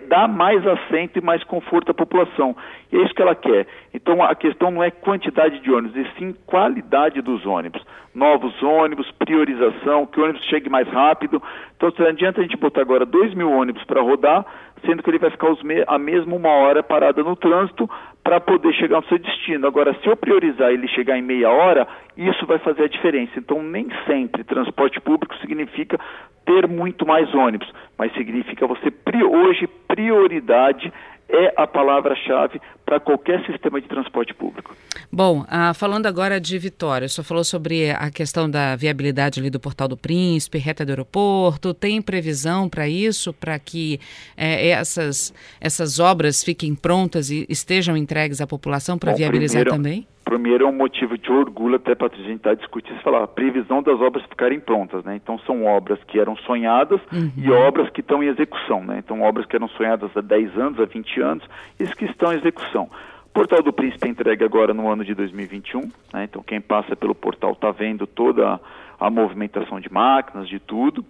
dá 0.08 0.28
mais 0.28 0.66
assento 0.66 1.18
e 1.18 1.22
mais 1.22 1.44
conforto 1.44 1.92
à 1.92 1.94
população. 1.94 2.56
E 2.92 2.98
é 2.98 3.04
isso 3.04 3.14
que 3.14 3.22
ela 3.22 3.36
quer. 3.36 3.66
Então 3.94 4.24
a 4.24 4.36
questão 4.36 4.70
não 4.70 4.84
é 4.84 4.92
quantidade 4.92 5.60
de 5.60 5.72
ônibus, 5.72 5.98
e 5.98 6.08
sim 6.18 6.36
qualidade 6.46 7.22
dos 7.22 7.46
ônibus. 7.46 7.84
Novos 8.14 8.62
ônibus, 8.62 9.10
priorização, 9.12 10.06
que 10.06 10.20
o 10.20 10.24
ônibus 10.24 10.44
chegue 10.46 10.70
mais 10.70 10.88
rápido. 10.88 11.42
Então 11.76 11.92
não 11.98 12.08
adianta 12.08 12.40
a 12.40 12.44
gente 12.44 12.58
botar 12.58 12.82
agora 12.82 13.06
2 13.06 13.34
mil 13.34 13.52
ônibus 13.52 13.84
para 13.84 14.02
rodar, 14.02 14.46
sendo 14.86 15.03
que 15.03 15.10
ele 15.10 15.19
vai 15.19 15.29
ficar 15.29 15.50
me 15.63 15.84
a 15.88 15.98
mesma 15.98 16.36
uma 16.36 16.50
hora 16.50 16.84
parada 16.84 17.24
no 17.24 17.36
trânsito 17.36 17.89
para 18.24 18.39
poder 18.39 18.74
chegar 18.74 19.01
no 19.01 19.07
seu 19.07 19.17
destino. 19.17 19.67
Agora, 19.67 19.96
se 20.01 20.07
eu 20.07 20.15
priorizar 20.15 20.72
ele 20.72 20.88
chegar 20.89 21.17
em 21.17 21.22
meia 21.22 21.50
hora, 21.50 21.88
isso 22.15 22.46
vai 22.46 22.60
fazer 22.60 22.84
a 22.84 22.88
diferença. 22.88 23.39
Então, 23.39 23.63
nem 23.63 23.88
sempre 24.05 24.43
transporte 24.43 25.00
público 25.00 25.36
significa 25.38 26.00
ter 26.46 26.67
muito 26.67 27.05
mais 27.05 27.34
ônibus, 27.34 27.72
mas 27.98 28.13
significa 28.13 28.67
você 28.67 28.91
hoje 29.24 29.67
prioridade 29.88 30.91
é 31.29 31.53
a 31.57 31.67
palavra-chave 31.67 32.62
para 32.86 33.00
qualquer 33.00 33.46
sistema 33.46 33.81
de 33.81 33.88
transporte 33.88 34.34
público. 34.34 34.75
Bom, 35.12 35.46
ah, 35.50 35.74
falando 35.74 36.05
agora 36.05 36.39
de 36.39 36.57
Vitória, 36.57 37.05
o 37.05 37.10
senhor 37.10 37.25
falou 37.25 37.43
sobre 37.43 37.91
a 37.91 38.10
questão 38.10 38.50
da 38.50 38.75
viabilidade 38.75 39.39
ali 39.39 39.50
do 39.50 39.60
Portal 39.60 39.88
do 39.88 39.98
Príncipe, 39.98 40.57
reta 40.57 40.86
do 40.86 40.89
aeroporto, 40.89 41.74
tem 41.74 42.01
previsão 42.01 42.69
para 42.69 42.88
isso, 42.88 43.34
para 43.34 43.60
que 43.60 44.00
é, 44.36 44.69
essas, 44.69 45.34
essas 45.60 46.00
obras 46.00 46.43
fiquem 46.43 46.74
prontas 46.74 47.29
e 47.29 47.46
estejam 47.50 47.98
entregues 47.98 48.39
à 48.39 48.48
população 48.48 48.98
para 48.98 49.13
viabilizar 49.13 49.63
primeiro, 49.63 49.72
também? 49.72 50.07
Primeiro 50.27 50.65
é 50.65 50.67
um 50.67 50.74
motivo 50.74 51.17
de 51.17 51.31
orgulho 51.31 51.77
até 51.77 51.96
para 51.96 52.07
a 52.07 52.17
gente 52.17 52.36
estar 52.36 52.50
tá 52.50 52.55
discutindo, 52.55 53.00
falar 53.01 53.24
a 53.24 53.27
previsão 53.27 53.81
das 53.81 54.00
obras 54.01 54.24
ficarem 54.25 54.60
prontas, 54.60 55.03
né? 55.05 55.15
Então 55.15 55.39
são 55.39 55.65
obras 55.65 55.98
que 56.03 56.19
eram 56.19 56.36
sonhadas 56.38 57.00
uhum. 57.12 57.31
e 57.38 57.50
obras 57.50 57.89
que 57.89 58.01
estão 58.01 58.22
em 58.22 58.27
execução, 58.27 58.84
né? 58.84 58.98
Então 59.00 59.22
obras 59.22 59.46
que 59.46 59.55
eram 59.55 59.69
sonhadas 59.69 60.12
há 60.15 60.22
10 60.22 60.57
anos, 60.57 60.79
há 60.79 60.86
20 60.86 61.22
anos, 61.22 61.43
e 61.79 61.86
que 61.88 62.05
estão 62.05 62.34
em 62.34 62.38
execução. 62.38 62.89
Portal 63.34 63.62
do 63.62 63.72
Príncipe 63.72 64.07
é 64.07 64.10
entregue 64.10 64.43
agora 64.43 64.74
no 64.74 64.91
ano 64.91 65.05
de 65.05 65.13
2021, 65.13 65.81
né? 66.13 66.24
então 66.24 66.41
quem 66.41 66.60
passa 66.60 66.96
pelo 66.96 67.13
portal 67.13 67.51
está 67.51 67.72
vendo 67.72 68.07
toda 68.07 68.60
a 69.00 69.10
movimentação 69.10 69.79
de 69.79 69.91
máquinas, 69.91 70.50
de 70.50 70.60
tudo. 70.60 71.05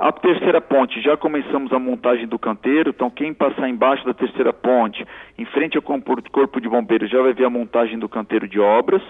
A 0.00 0.10
terceira 0.12 0.62
ponte, 0.62 0.98
já 1.02 1.14
começamos 1.14 1.70
a 1.74 1.78
montagem 1.78 2.26
do 2.26 2.38
canteiro, 2.38 2.88
então 2.88 3.10
quem 3.10 3.34
passar 3.34 3.68
embaixo 3.68 4.02
da 4.06 4.14
terceira 4.14 4.50
ponte, 4.50 5.06
em 5.36 5.44
frente 5.44 5.76
ao 5.76 5.82
corpo 5.82 6.58
de 6.58 6.70
bombeiros, 6.70 7.10
já 7.10 7.20
vai 7.20 7.34
ver 7.34 7.44
a 7.44 7.50
montagem 7.50 7.98
do 7.98 8.08
canteiro 8.08 8.48
de 8.48 8.58
obras. 8.58 9.02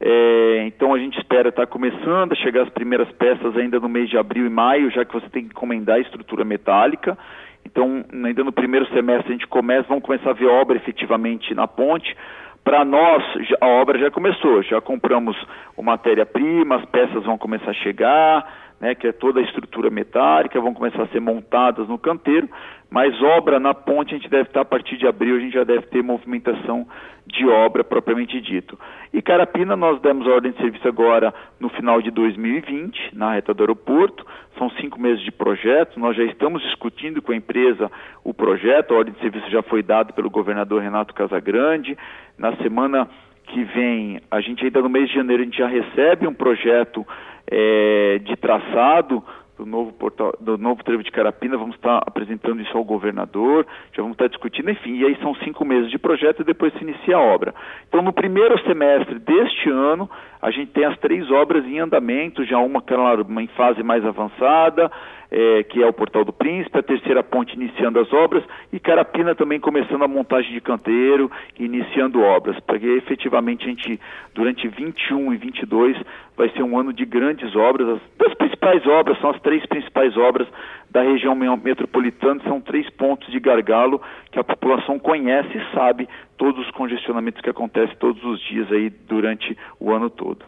É, 0.00 0.66
então 0.68 0.94
a 0.94 0.98
gente 1.00 1.18
espera 1.18 1.48
estar 1.48 1.66
tá 1.66 1.66
começando 1.66 2.30
a 2.30 2.36
chegar 2.36 2.62
as 2.62 2.68
primeiras 2.68 3.10
peças 3.14 3.56
ainda 3.56 3.80
no 3.80 3.88
mês 3.88 4.08
de 4.08 4.16
abril 4.16 4.46
e 4.46 4.48
maio, 4.48 4.88
já 4.92 5.04
que 5.04 5.12
você 5.12 5.28
tem 5.30 5.42
que 5.42 5.50
encomendar 5.50 5.96
a 5.96 6.00
estrutura 6.00 6.44
metálica. 6.44 7.18
Então, 7.66 8.04
ainda 8.24 8.44
no 8.44 8.52
primeiro 8.52 8.86
semestre 8.90 9.30
a 9.30 9.32
gente 9.32 9.48
começa, 9.48 9.88
vamos 9.88 10.04
começar 10.04 10.30
a 10.30 10.34
ver 10.34 10.46
obra 10.46 10.76
efetivamente 10.76 11.52
na 11.54 11.66
ponte. 11.66 12.16
Para 12.62 12.84
nós, 12.84 13.22
a 13.60 13.66
obra 13.66 13.98
já 13.98 14.12
começou, 14.12 14.62
já 14.62 14.80
compramos 14.80 15.36
o 15.76 15.82
matéria-prima, 15.82 16.76
as 16.76 16.84
peças 16.86 17.24
vão 17.24 17.36
começar 17.36 17.72
a 17.72 17.74
chegar, 17.74 18.63
né, 18.84 18.94
que 18.94 19.06
é 19.06 19.12
toda 19.12 19.40
a 19.40 19.42
estrutura 19.42 19.88
metálica, 19.88 20.60
vão 20.60 20.74
começar 20.74 21.04
a 21.04 21.06
ser 21.06 21.18
montadas 21.18 21.88
no 21.88 21.96
canteiro, 21.96 22.46
mas 22.90 23.18
obra 23.22 23.58
na 23.58 23.72
ponte 23.72 24.14
a 24.14 24.18
gente 24.18 24.28
deve 24.28 24.50
estar 24.50 24.60
a 24.60 24.64
partir 24.64 24.98
de 24.98 25.06
abril, 25.06 25.36
a 25.36 25.40
gente 25.40 25.54
já 25.54 25.64
deve 25.64 25.86
ter 25.86 26.02
movimentação 26.02 26.86
de 27.26 27.46
obra 27.46 27.82
propriamente 27.82 28.38
dito. 28.42 28.78
E 29.10 29.22
Carapina 29.22 29.74
nós 29.74 29.98
demos 30.02 30.26
ordem 30.26 30.52
de 30.52 30.58
serviço 30.58 30.86
agora 30.86 31.32
no 31.58 31.70
final 31.70 32.02
de 32.02 32.10
2020, 32.10 33.16
na 33.16 33.32
reta 33.32 33.54
do 33.54 33.62
aeroporto, 33.62 34.22
são 34.58 34.68
cinco 34.72 35.00
meses 35.00 35.24
de 35.24 35.32
projeto, 35.32 35.98
nós 35.98 36.14
já 36.14 36.24
estamos 36.24 36.60
discutindo 36.60 37.22
com 37.22 37.32
a 37.32 37.36
empresa 37.36 37.90
o 38.22 38.34
projeto, 38.34 38.92
a 38.92 38.98
ordem 38.98 39.14
de 39.14 39.20
serviço 39.20 39.50
já 39.50 39.62
foi 39.62 39.82
dada 39.82 40.12
pelo 40.12 40.28
governador 40.28 40.82
Renato 40.82 41.14
Casagrande, 41.14 41.96
na 42.36 42.54
semana 42.56 43.08
que 43.46 43.64
vem, 43.64 44.20
a 44.30 44.40
gente 44.40 44.62
ainda 44.64 44.82
no 44.82 44.88
mês 44.88 45.08
de 45.08 45.14
janeiro, 45.14 45.42
a 45.42 45.44
gente 45.46 45.58
já 45.58 45.68
recebe 45.68 46.26
um 46.26 46.34
projeto 46.34 47.06
é, 47.50 48.18
de 48.18 48.36
traçado 48.36 49.22
do 49.56 49.64
novo 49.64 49.92
portal, 49.92 50.34
do 50.40 50.58
novo 50.58 50.82
trevo 50.82 51.02
de 51.02 51.10
Carapina, 51.10 51.56
vamos 51.56 51.76
estar 51.76 51.98
apresentando 51.98 52.60
isso 52.60 52.76
ao 52.76 52.84
governador, 52.84 53.66
já 53.92 54.02
vamos 54.02 54.14
estar 54.14 54.28
discutindo, 54.28 54.70
enfim, 54.70 54.96
e 54.96 55.04
aí 55.04 55.16
são 55.22 55.34
cinco 55.36 55.64
meses 55.64 55.90
de 55.90 55.98
projeto 55.98 56.42
e 56.42 56.44
depois 56.44 56.72
se 56.74 56.82
inicia 56.82 57.16
a 57.16 57.20
obra. 57.20 57.54
Então, 57.88 58.02
no 58.02 58.12
primeiro 58.12 58.58
semestre 58.64 59.18
deste 59.18 59.70
ano, 59.70 60.10
a 60.42 60.50
gente 60.50 60.72
tem 60.72 60.84
as 60.84 60.98
três 60.98 61.30
obras 61.30 61.64
em 61.64 61.78
andamento, 61.78 62.44
já 62.44 62.58
uma, 62.58 62.82
uma 63.26 63.42
em 63.42 63.46
fase 63.48 63.82
mais 63.82 64.04
avançada, 64.04 64.90
é, 65.36 65.64
que 65.64 65.82
é 65.82 65.86
o 65.86 65.92
Portal 65.92 66.24
do 66.24 66.32
Príncipe, 66.32 66.78
a 66.78 66.82
terceira 66.82 67.20
ponte 67.20 67.56
iniciando 67.56 67.98
as 67.98 68.12
obras 68.12 68.44
e 68.72 68.78
Carapina 68.78 69.34
também 69.34 69.58
começando 69.58 70.04
a 70.04 70.08
montagem 70.08 70.52
de 70.52 70.60
canteiro 70.60 71.28
iniciando 71.58 72.20
obras, 72.20 72.56
porque 72.60 72.86
efetivamente 72.86 73.64
a 73.64 73.68
gente, 73.68 74.00
durante 74.32 74.68
21 74.68 75.34
e 75.34 75.36
22, 75.36 75.96
vai 76.36 76.48
ser 76.50 76.62
um 76.62 76.78
ano 76.78 76.92
de 76.92 77.04
grandes 77.04 77.56
obras. 77.56 77.88
As, 77.88 78.00
das 78.16 78.34
principais 78.34 78.86
obras, 78.86 79.18
são 79.20 79.30
as 79.30 79.40
três 79.40 79.66
principais 79.66 80.16
obras 80.16 80.46
da 80.88 81.02
região 81.02 81.34
metropolitana, 81.34 82.40
são 82.44 82.60
três 82.60 82.88
pontos 82.90 83.28
de 83.32 83.40
gargalo 83.40 84.00
que 84.30 84.38
a 84.38 84.44
população 84.44 85.00
conhece 85.00 85.58
e 85.58 85.74
sabe 85.74 86.08
todos 86.38 86.64
os 86.64 86.70
congestionamentos 86.70 87.40
que 87.40 87.50
acontecem 87.50 87.96
todos 87.96 88.22
os 88.22 88.40
dias 88.42 88.70
aí 88.70 88.88
durante 88.88 89.58
o 89.80 89.90
ano 89.90 90.08
todo. 90.08 90.44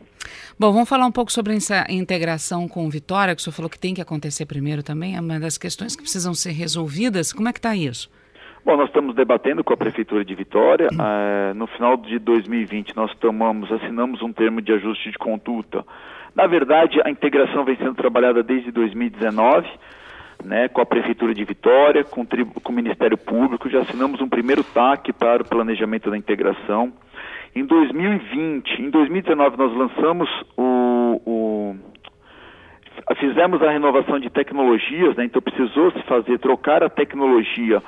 Bom, 0.58 0.72
vamos 0.72 0.88
falar 0.88 1.06
um 1.06 1.12
pouco 1.12 1.32
sobre 1.32 1.54
essa 1.54 1.86
integração 1.88 2.68
com 2.68 2.88
Vitória, 2.88 3.34
que 3.34 3.40
o 3.40 3.44
senhor 3.44 3.54
falou 3.54 3.70
que 3.70 3.78
tem 3.78 3.94
que 3.94 4.00
acontecer 4.00 4.46
primeiro 4.46 4.82
também, 4.82 5.16
é 5.16 5.20
uma 5.20 5.38
das 5.38 5.58
questões 5.58 5.94
que 5.94 6.02
precisam 6.02 6.34
ser 6.34 6.52
resolvidas. 6.52 7.32
Como 7.32 7.48
é 7.48 7.52
que 7.52 7.58
está 7.58 7.74
isso? 7.76 8.10
Bom, 8.66 8.76
nós 8.76 8.88
estamos 8.88 9.14
debatendo 9.14 9.62
com 9.62 9.72
a 9.72 9.76
Prefeitura 9.76 10.24
de 10.24 10.34
Vitória. 10.34 10.88
Uh, 10.90 11.54
no 11.54 11.68
final 11.68 11.96
de 11.96 12.18
2020, 12.18 12.96
nós 12.96 13.14
tomamos, 13.20 13.70
assinamos 13.70 14.20
um 14.22 14.32
termo 14.32 14.60
de 14.60 14.72
ajuste 14.72 15.12
de 15.12 15.16
conduta. 15.16 15.84
Na 16.34 16.48
verdade, 16.48 17.00
a 17.04 17.08
integração 17.08 17.64
vem 17.64 17.76
sendo 17.76 17.94
trabalhada 17.94 18.42
desde 18.42 18.72
2019. 18.72 19.68
Né, 20.44 20.68
com 20.68 20.82
a 20.82 20.86
Prefeitura 20.86 21.32
de 21.32 21.42
Vitória, 21.44 22.04
com, 22.04 22.24
com 22.26 22.72
o 22.72 22.74
Ministério 22.74 23.16
Público, 23.16 23.70
já 23.70 23.80
assinamos 23.80 24.20
um 24.20 24.28
primeiro 24.28 24.62
TAC 24.62 25.10
para 25.14 25.42
o 25.42 25.48
planejamento 25.48 26.10
da 26.10 26.16
integração. 26.16 26.92
Em 27.56 27.64
2020, 27.64 28.82
em 28.82 28.90
2019 28.90 29.56
nós 29.56 29.74
lançamos 29.74 30.28
o, 30.58 31.22
o 31.24 31.76
fizemos 33.18 33.62
a 33.62 33.70
renovação 33.70 34.20
de 34.20 34.28
tecnologias, 34.28 35.16
né? 35.16 35.24
então 35.24 35.40
precisou 35.40 35.90
se 35.92 36.02
fazer 36.02 36.38
trocar 36.38 36.82
a 36.82 36.90
tecnologia 36.90 37.82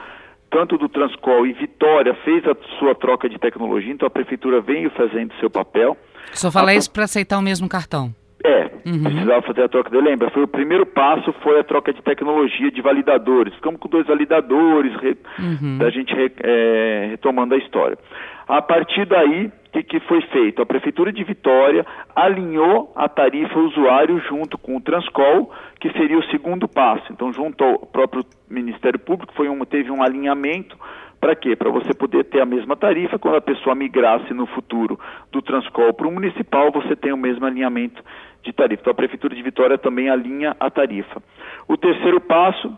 tanto 0.50 0.78
do 0.78 0.88
Transcol 0.88 1.46
e 1.46 1.52
Vitória 1.52 2.14
fez 2.24 2.42
a 2.46 2.56
sua 2.78 2.94
troca 2.94 3.28
de 3.28 3.38
tecnologia, 3.38 3.92
então 3.92 4.06
a 4.06 4.10
prefeitura 4.10 4.62
veio 4.62 4.90
fazendo 4.92 5.34
seu 5.38 5.50
papel. 5.50 5.94
Só 6.32 6.50
fala 6.50 6.70
a... 6.70 6.74
isso 6.74 6.90
para 6.90 7.04
aceitar 7.04 7.36
o 7.36 7.42
mesmo 7.42 7.68
cartão. 7.68 8.14
É, 8.42 8.70
uhum. 8.86 9.02
precisava 9.02 9.42
fazer 9.42 9.64
a 9.64 9.68
troca 9.68 9.90
de 9.90 10.00
lembra, 10.00 10.30
foi 10.30 10.44
o 10.44 10.48
primeiro 10.48 10.86
passo 10.86 11.30
foi 11.42 11.58
a 11.58 11.64
troca 11.64 11.92
de 11.92 12.00
tecnologia 12.00 12.70
de 12.70 12.80
validadores. 12.80 13.52
Ficamos 13.54 13.80
com 13.80 13.88
dois 13.88 14.06
validadores, 14.06 14.94
re, 15.02 15.18
uhum. 15.38 15.76
da 15.76 15.90
gente 15.90 16.14
re, 16.14 16.32
é, 16.42 17.08
retomando 17.10 17.54
a 17.54 17.58
história. 17.58 17.98
A 18.46 18.62
partir 18.62 19.04
daí, 19.06 19.52
que, 19.72 19.82
que, 19.82 20.00
foi 20.00 20.20
feito? 20.22 20.62
A 20.62 20.66
Prefeitura 20.66 21.12
de 21.12 21.22
Vitória 21.24 21.84
alinhou 22.14 22.92
a 22.96 23.08
tarifa 23.08 23.58
usuário 23.58 24.18
junto 24.20 24.56
com 24.56 24.76
o 24.76 24.80
Transcol, 24.80 25.52
que 25.80 25.92
seria 25.92 26.18
o 26.18 26.24
segundo 26.24 26.66
passo. 26.66 27.12
Então, 27.12 27.32
junto 27.32 27.62
ao 27.62 27.78
próprio 27.80 28.24
Ministério 28.48 28.98
Público, 28.98 29.32
foi 29.34 29.48
um, 29.48 29.64
teve 29.64 29.90
um 29.90 30.02
alinhamento 30.02 30.76
para 31.20 31.34
quê? 31.34 31.56
Para 31.56 31.70
você 31.70 31.92
poder 31.92 32.24
ter 32.24 32.40
a 32.40 32.46
mesma 32.46 32.76
tarifa, 32.76 33.18
quando 33.18 33.36
a 33.36 33.40
pessoa 33.40 33.74
migrasse 33.74 34.32
no 34.32 34.46
futuro 34.46 34.98
do 35.32 35.42
Transcol 35.42 35.92
para 35.92 36.06
o 36.06 36.12
municipal, 36.12 36.70
você 36.70 36.94
tem 36.94 37.12
o 37.12 37.16
mesmo 37.16 37.44
alinhamento 37.44 38.02
de 38.42 38.52
tarifa. 38.52 38.82
Então, 38.82 38.92
a 38.92 38.96
Prefeitura 38.96 39.34
de 39.34 39.42
Vitória 39.42 39.76
também 39.76 40.08
alinha 40.08 40.56
a 40.60 40.70
tarifa. 40.70 41.20
O 41.66 41.76
terceiro 41.76 42.20
passo 42.20 42.72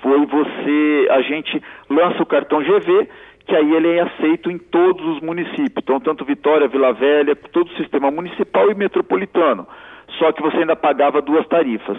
foi 0.00 0.24
você, 0.26 1.08
a 1.10 1.22
gente 1.22 1.62
lança 1.90 2.22
o 2.22 2.26
cartão 2.26 2.62
GV, 2.62 3.08
que 3.48 3.56
aí 3.56 3.74
ele 3.74 3.96
é 3.96 4.02
aceito 4.02 4.50
em 4.50 4.58
todos 4.58 5.04
os 5.16 5.20
municípios. 5.22 5.82
Então, 5.82 5.98
tanto 5.98 6.22
Vitória, 6.22 6.68
Vila 6.68 6.92
Velha, 6.92 7.34
todo 7.34 7.68
o 7.68 7.76
sistema 7.76 8.10
municipal 8.10 8.70
e 8.70 8.74
metropolitano. 8.74 9.66
Só 10.18 10.30
que 10.32 10.42
você 10.42 10.58
ainda 10.58 10.76
pagava 10.76 11.22
duas 11.22 11.46
tarifas. 11.48 11.96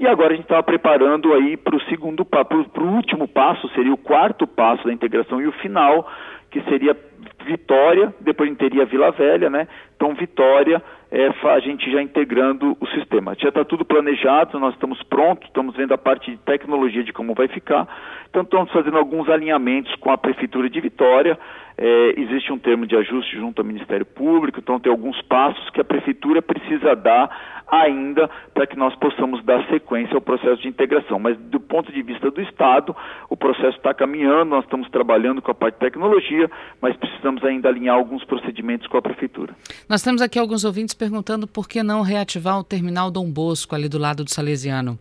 E 0.00 0.06
agora 0.06 0.32
a 0.32 0.36
gente 0.36 0.44
estava 0.44 0.62
preparando 0.62 1.34
aí 1.34 1.58
para 1.58 1.76
o 1.76 1.82
segundo 1.82 2.24
para 2.24 2.46
o 2.56 2.94
último 2.94 3.28
passo, 3.28 3.68
seria 3.74 3.92
o 3.92 3.98
quarto 3.98 4.46
passo 4.46 4.84
da 4.84 4.92
integração 4.92 5.40
e 5.42 5.46
o 5.46 5.52
final, 5.52 6.10
que 6.50 6.62
seria 6.62 6.96
Vitória, 7.44 8.14
depois 8.20 8.48
a 8.48 8.50
gente 8.50 8.58
teria 8.58 8.86
Vila 8.86 9.10
Velha, 9.10 9.50
né? 9.50 9.68
Então 9.94 10.14
Vitória, 10.14 10.82
é, 11.10 11.26
a 11.26 11.60
gente 11.60 11.90
já 11.90 12.02
integrando 12.02 12.76
o 12.80 12.86
sistema. 12.88 13.34
Já 13.38 13.48
está 13.48 13.64
tudo 13.64 13.84
planejado, 13.84 14.58
nós 14.58 14.74
estamos 14.74 15.02
prontos, 15.04 15.46
estamos 15.48 15.74
vendo 15.74 15.92
a 15.94 15.98
parte 15.98 16.30
de 16.30 16.36
tecnologia 16.38 17.02
de 17.02 17.12
como 17.12 17.34
vai 17.34 17.48
ficar. 17.48 17.88
Então 18.28 18.42
estamos 18.42 18.70
fazendo 18.72 18.98
alguns 18.98 19.28
alinhamentos 19.28 19.94
com 19.96 20.10
a 20.10 20.18
Prefeitura 20.18 20.68
de 20.68 20.80
Vitória. 20.80 21.38
É, 21.80 22.14
existe 22.20 22.52
um 22.52 22.58
termo 22.58 22.86
de 22.86 22.96
ajuste 22.96 23.36
junto 23.36 23.60
ao 23.60 23.64
Ministério 23.64 24.04
Público, 24.04 24.58
então 24.58 24.80
tem 24.80 24.90
alguns 24.90 25.20
passos 25.22 25.70
que 25.70 25.80
a 25.80 25.84
Prefeitura 25.84 26.42
precisa 26.42 26.96
dar 26.96 27.30
ainda 27.70 28.28
para 28.52 28.66
que 28.66 28.76
nós 28.76 28.94
possamos 28.96 29.44
dar 29.44 29.64
sequência 29.68 30.14
ao 30.14 30.20
processo 30.20 30.60
de 30.62 30.68
integração. 30.68 31.18
Mas 31.18 31.38
do 31.38 31.60
ponto 31.60 31.92
de 31.92 32.02
vista 32.02 32.30
do 32.30 32.40
Estado, 32.40 32.96
o 33.28 33.36
processo 33.36 33.76
está 33.76 33.94
caminhando, 33.94 34.46
nós 34.46 34.64
estamos 34.64 34.88
trabalhando 34.90 35.40
com 35.40 35.50
a 35.50 35.54
parte 35.54 35.74
de 35.74 35.80
tecnologia, 35.80 36.50
mas 36.80 36.96
precisamos 36.96 37.44
ainda 37.44 37.68
alinhar 37.68 37.94
alguns 37.94 38.24
procedimentos 38.24 38.86
com 38.88 38.96
a 38.96 39.02
Prefeitura. 39.02 39.54
Nós 39.88 40.02
temos 40.02 40.20
aqui 40.22 40.38
alguns 40.38 40.64
ouvintes 40.64 40.94
perguntando 40.98 41.46
por 41.46 41.68
que 41.68 41.82
não 41.82 42.02
reativar 42.02 42.58
o 42.58 42.64
terminal 42.64 43.10
Dom 43.10 43.30
Bosco 43.30 43.74
ali 43.74 43.88
do 43.88 43.98
lado 43.98 44.24
do 44.24 44.30
Salesiano. 44.30 44.98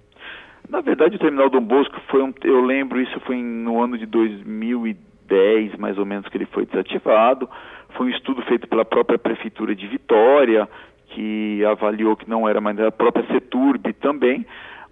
Na 0.69 0.81
verdade, 0.81 1.15
o 1.15 1.19
terminal 1.19 1.49
Dom 1.49 1.61
Bosco 1.61 1.99
foi 2.09 2.21
um, 2.21 2.33
eu 2.43 2.61
lembro 2.61 3.01
isso 3.01 3.19
foi 3.21 3.37
no 3.37 3.81
ano 3.81 3.97
de 3.97 4.05
2010, 4.05 5.77
mais 5.77 5.97
ou 5.97 6.05
menos, 6.05 6.27
que 6.27 6.37
ele 6.37 6.45
foi 6.45 6.65
desativado. 6.65 7.49
Foi 7.95 8.07
um 8.07 8.09
estudo 8.09 8.41
feito 8.43 8.67
pela 8.67 8.85
própria 8.85 9.17
prefeitura 9.17 9.73
de 9.73 9.87
Vitória, 9.87 10.69
que 11.09 11.63
avaliou 11.65 12.15
que 12.15 12.29
não 12.29 12.47
era 12.47 12.61
mais 12.61 12.79
a 12.79 12.91
própria 12.91 13.25
Seturb 13.27 13.91
também. 13.93 14.45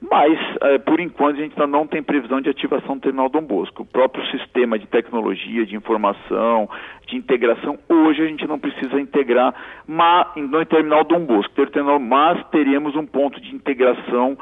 Mas, 0.09 0.37
é, 0.61 0.77
por 0.77 0.99
enquanto, 0.99 1.37
a 1.37 1.41
gente 1.41 1.53
ainda 1.53 1.65
não 1.65 1.87
tem 1.87 2.03
previsão 2.03 2.39
de 2.39 2.49
ativação 2.49 2.95
do 2.95 3.01
terminal 3.01 3.29
Dom 3.29 3.41
Bosco. 3.41 3.83
O 3.83 3.85
próprio 3.85 4.23
sistema 4.27 4.77
de 4.77 4.85
tecnologia, 4.87 5.65
de 5.65 5.75
informação, 5.75 6.69
de 7.07 7.15
integração, 7.15 7.79
hoje 7.89 8.21
a 8.21 8.27
gente 8.27 8.45
não 8.45 8.59
precisa 8.59 8.99
integrar 8.99 9.53
no 9.87 10.65
terminal 10.65 11.03
Dom 11.03 11.25
Bosco, 11.25 11.53
mas 11.99 12.45
teríamos 12.49 12.95
um 12.95 13.05
ponto 13.05 13.41
de 13.41 13.55
integração 13.55 14.37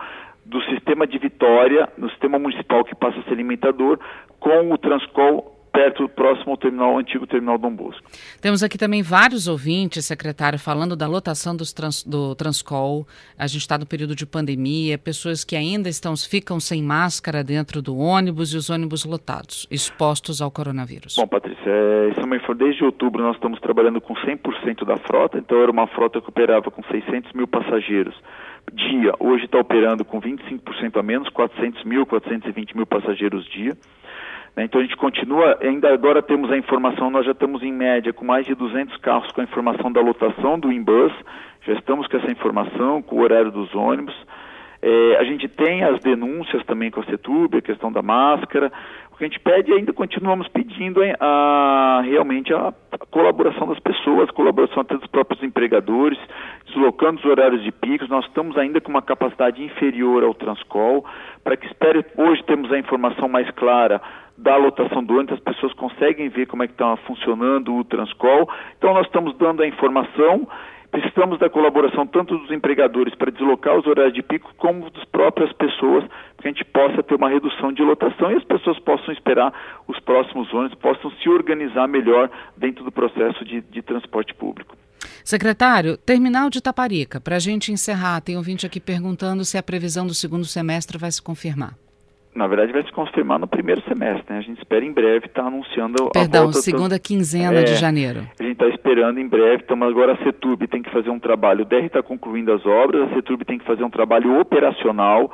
do 0.45 0.61
sistema 0.63 1.07
de 1.07 1.17
Vitória, 1.17 1.87
no 1.97 2.09
sistema 2.09 2.37
municipal 2.37 2.83
que 2.83 2.95
passa 2.95 3.19
a 3.19 3.23
ser 3.23 3.31
alimentador, 3.31 3.97
com 4.39 4.71
o 4.71 4.77
Transcol 4.77 5.52
perto, 5.73 6.07
próximo 6.07 6.51
ao 6.51 6.57
terminal, 6.57 6.91
ao 6.91 6.99
antigo 6.99 7.25
terminal 7.25 7.57
Dom 7.57 7.75
Bosco. 7.75 8.03
Temos 8.39 8.61
aqui 8.61 8.77
também 8.77 9.01
vários 9.01 9.47
ouvintes, 9.47 10.05
secretário, 10.05 10.59
falando 10.59 10.95
da 10.95 11.07
lotação 11.07 11.55
dos 11.55 11.73
trans, 11.73 12.03
do 12.03 12.35
Transcol. 12.35 13.07
A 13.37 13.47
gente 13.47 13.61
está 13.61 13.77
no 13.77 13.85
período 13.85 14.15
de 14.15 14.25
pandemia, 14.25 14.99
pessoas 14.99 15.43
que 15.43 15.55
ainda 15.55 15.89
estão, 15.89 16.15
ficam 16.15 16.59
sem 16.59 16.83
máscara 16.83 17.43
dentro 17.43 17.81
do 17.81 17.97
ônibus 17.97 18.53
e 18.53 18.57
os 18.57 18.69
ônibus 18.69 19.03
lotados, 19.03 19.67
expostos 19.71 20.41
ao 20.41 20.51
coronavírus. 20.51 21.15
Bom, 21.17 21.27
Patrícia, 21.27 21.69
é, 21.69 22.09
isso 22.11 22.19
é 22.19 22.23
uma, 22.23 22.55
desde 22.55 22.83
outubro 22.83 23.23
nós 23.23 23.35
estamos 23.35 23.59
trabalhando 23.59 23.99
com 23.99 24.13
100% 24.13 24.85
da 24.85 24.97
frota, 24.97 25.39
então 25.39 25.59
era 25.59 25.71
uma 25.71 25.87
frota 25.87 26.21
que 26.21 26.29
operava 26.29 26.69
com 26.69 26.83
600 26.83 27.33
mil 27.33 27.47
passageiros 27.47 28.15
dia. 28.71 29.13
Hoje 29.19 29.45
está 29.45 29.57
operando 29.57 30.05
com 30.05 30.21
25% 30.21 30.99
a 30.99 31.03
menos, 31.03 31.29
400 31.29 31.83
mil, 31.83 32.05
420 32.05 32.75
mil 32.75 32.85
passageiros 32.85 33.45
dia. 33.45 33.75
Né? 34.55 34.65
Então 34.65 34.79
a 34.79 34.83
gente 34.83 34.97
continua, 34.97 35.57
ainda 35.61 35.93
agora 35.93 36.21
temos 36.21 36.51
a 36.51 36.57
informação, 36.57 37.09
nós 37.09 37.25
já 37.25 37.31
estamos 37.31 37.63
em 37.63 37.71
média 37.71 38.13
com 38.13 38.25
mais 38.25 38.45
de 38.45 38.55
200 38.55 38.97
carros 38.97 39.31
com 39.31 39.41
a 39.41 39.43
informação 39.43 39.91
da 39.91 40.01
lotação 40.01 40.59
do 40.59 40.71
Inbus, 40.71 41.13
já 41.65 41.73
estamos 41.73 42.07
com 42.07 42.17
essa 42.17 42.31
informação, 42.31 43.01
com 43.01 43.15
o 43.17 43.21
horário 43.21 43.51
dos 43.51 43.73
ônibus. 43.73 44.15
É, 44.85 45.15
a 45.15 45.23
gente 45.23 45.47
tem 45.47 45.81
as 45.81 46.01
denúncias 46.01 46.61
também 46.65 46.91
com 46.91 46.99
a 46.99 47.05
CETUB, 47.05 47.57
a 47.57 47.61
questão 47.61 47.89
da 47.89 48.01
máscara. 48.01 48.69
O 49.13 49.15
que 49.15 49.23
a 49.23 49.27
gente 49.27 49.39
pede 49.39 49.71
e 49.71 49.75
ainda 49.75 49.93
continuamos 49.93 50.45
pedindo 50.49 50.99
a, 51.21 52.01
realmente 52.03 52.53
a, 52.53 52.73
a, 52.91 52.97
colaboração 53.09 53.65
das 53.65 53.79
pessoas, 53.79 54.27
a 54.27 54.33
colaboração 54.33 54.81
até 54.81 54.97
dos 54.97 55.07
próprios 55.07 55.41
empregadores, 55.41 56.19
deslocando 56.65 57.19
os 57.19 57.25
horários 57.25 57.63
de 57.63 57.71
picos. 57.71 58.09
Nós 58.09 58.25
estamos 58.25 58.57
ainda 58.57 58.81
com 58.81 58.89
uma 58.89 59.01
capacidade 59.01 59.63
inferior 59.63 60.21
ao 60.21 60.33
Transcol, 60.33 61.05
para 61.45 61.55
que 61.55 61.65
espere, 61.67 62.05
hoje 62.17 62.43
temos 62.43 62.69
a 62.69 62.77
informação 62.77 63.29
mais 63.29 63.49
clara 63.51 64.01
da 64.37 64.55
lotação 64.55 65.03
do 65.03 65.13
ônibus, 65.13 65.35
as 65.35 65.43
pessoas 65.43 65.73
conseguem 65.73 66.29
ver 66.29 66.47
como 66.47 66.63
é 66.63 66.67
que 66.67 66.73
está 66.73 66.95
funcionando 66.97 67.75
o 67.75 67.83
Transcol. 67.83 68.49
Então 68.77 68.93
nós 68.93 69.05
estamos 69.05 69.37
dando 69.37 69.61
a 69.61 69.67
informação 69.67 70.47
Precisamos 70.93 71.39
da 71.39 71.49
colaboração 71.49 72.05
tanto 72.05 72.37
dos 72.37 72.51
empregadores 72.51 73.15
para 73.15 73.31
deslocar 73.31 73.75
os 73.75 73.87
horários 73.87 74.13
de 74.13 74.21
pico, 74.21 74.53
como 74.57 74.91
das 74.91 75.03
próprias 75.05 75.51
pessoas, 75.53 76.03
para 76.37 76.43
que 76.43 76.47
a 76.47 76.51
gente 76.51 76.65
possa 76.65 77.01
ter 77.01 77.15
uma 77.15 77.29
redução 77.29 77.73
de 77.73 77.81
lotação 77.81 78.31
e 78.31 78.35
as 78.35 78.43
pessoas 78.43 78.77
possam 78.77 79.11
esperar 79.11 79.51
os 79.87 79.99
próximos 80.01 80.53
ônibus, 80.53 80.77
possam 80.77 81.09
se 81.09 81.27
organizar 81.27 81.87
melhor 81.87 82.29
dentro 82.55 82.83
do 82.83 82.91
processo 82.91 83.43
de, 83.43 83.61
de 83.61 83.81
transporte 83.81 84.35
público. 84.35 84.77
Secretário, 85.25 85.97
terminal 85.97 86.47
de 86.51 86.61
Taparica, 86.61 87.19
para 87.19 87.37
a 87.37 87.39
gente 87.39 87.71
encerrar, 87.71 88.21
tem 88.21 88.37
ouvinte 88.37 88.67
aqui 88.67 88.79
perguntando 88.79 89.43
se 89.43 89.57
a 89.57 89.63
previsão 89.63 90.05
do 90.05 90.13
segundo 90.13 90.45
semestre 90.45 90.99
vai 90.99 91.11
se 91.11 91.23
confirmar 91.23 91.73
na 92.35 92.47
verdade 92.47 92.71
vai 92.71 92.83
se 92.83 92.91
confirmar 92.91 93.39
no 93.39 93.47
primeiro 93.47 93.81
semestre, 93.87 94.25
né? 94.29 94.39
A 94.39 94.41
gente 94.41 94.57
espera 94.57 94.83
em 94.83 94.91
breve 94.91 95.27
estar 95.27 95.43
tá 95.43 95.47
anunciando 95.47 96.09
Perdão, 96.11 96.41
a 96.41 96.43
volta 96.45 96.59
segunda 96.59 96.99
quinzena 96.99 97.59
é, 97.59 97.63
de 97.63 97.75
janeiro. 97.75 98.27
A 98.39 98.43
gente 98.43 98.53
está 98.53 98.67
esperando 98.67 99.19
em 99.19 99.27
breve, 99.27 99.63
então 99.63 99.81
agora 99.83 100.13
a 100.13 100.17
CETUB 100.23 100.67
tem 100.67 100.81
que 100.81 100.91
fazer 100.91 101.09
um 101.09 101.19
trabalho, 101.19 101.61
o 101.61 101.65
DR 101.65 101.85
está 101.85 102.01
concluindo 102.01 102.51
as 102.51 102.65
obras, 102.65 103.09
a 103.09 103.15
CETUB 103.15 103.45
tem 103.45 103.59
que 103.59 103.65
fazer 103.65 103.83
um 103.83 103.89
trabalho 103.89 104.39
operacional 104.39 105.31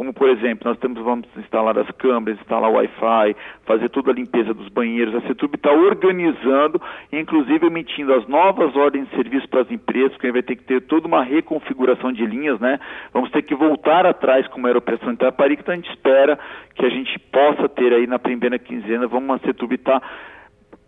como 0.00 0.14
por 0.14 0.30
exemplo, 0.30 0.66
nós 0.66 0.78
temos, 0.78 0.98
vamos 1.04 1.28
instalar 1.36 1.78
as 1.78 1.90
câmeras, 1.90 2.40
instalar 2.40 2.70
o 2.70 2.76
Wi-Fi, 2.76 3.36
fazer 3.66 3.90
toda 3.90 4.10
a 4.10 4.14
limpeza 4.14 4.54
dos 4.54 4.66
banheiros. 4.70 5.14
A 5.14 5.20
CETUB 5.28 5.56
está 5.56 5.70
organizando, 5.70 6.80
inclusive 7.12 7.66
emitindo 7.66 8.14
as 8.14 8.26
novas 8.26 8.74
ordens 8.74 9.06
de 9.10 9.14
serviço 9.14 9.46
para 9.50 9.60
as 9.60 9.70
empresas, 9.70 10.12
porque 10.12 10.32
vai 10.32 10.42
ter 10.42 10.56
que 10.56 10.64
ter 10.64 10.80
toda 10.86 11.06
uma 11.06 11.22
reconfiguração 11.22 12.14
de 12.14 12.24
linhas, 12.24 12.58
né? 12.58 12.80
Vamos 13.12 13.30
ter 13.30 13.42
que 13.42 13.54
voltar 13.54 14.06
atrás 14.06 14.48
como 14.48 14.66
era 14.66 14.78
a 14.78 14.80
operação 14.80 15.12
Itaparica, 15.12 15.60
então 15.60 15.74
a 15.74 15.76
gente 15.76 15.90
espera 15.90 16.38
que 16.74 16.86
a 16.86 16.88
gente 16.88 17.18
possa 17.30 17.68
ter 17.68 17.92
aí 17.92 18.06
na 18.06 18.18
primeira 18.18 18.58
quinzena, 18.58 19.06
vamos 19.06 19.36
a 19.36 19.46
CETUB 19.46 19.74
estar 19.74 20.00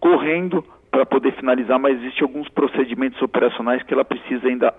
correndo 0.01 0.65
para 0.91 1.05
poder 1.05 1.33
finalizar, 1.33 1.79
mas 1.79 1.99
existem 1.99 2.23
alguns 2.23 2.49
procedimentos 2.49 3.21
operacionais 3.21 3.83
que 3.83 3.93
ela 3.93 4.07
precisa 4.07 4.49
ainda 4.49 4.73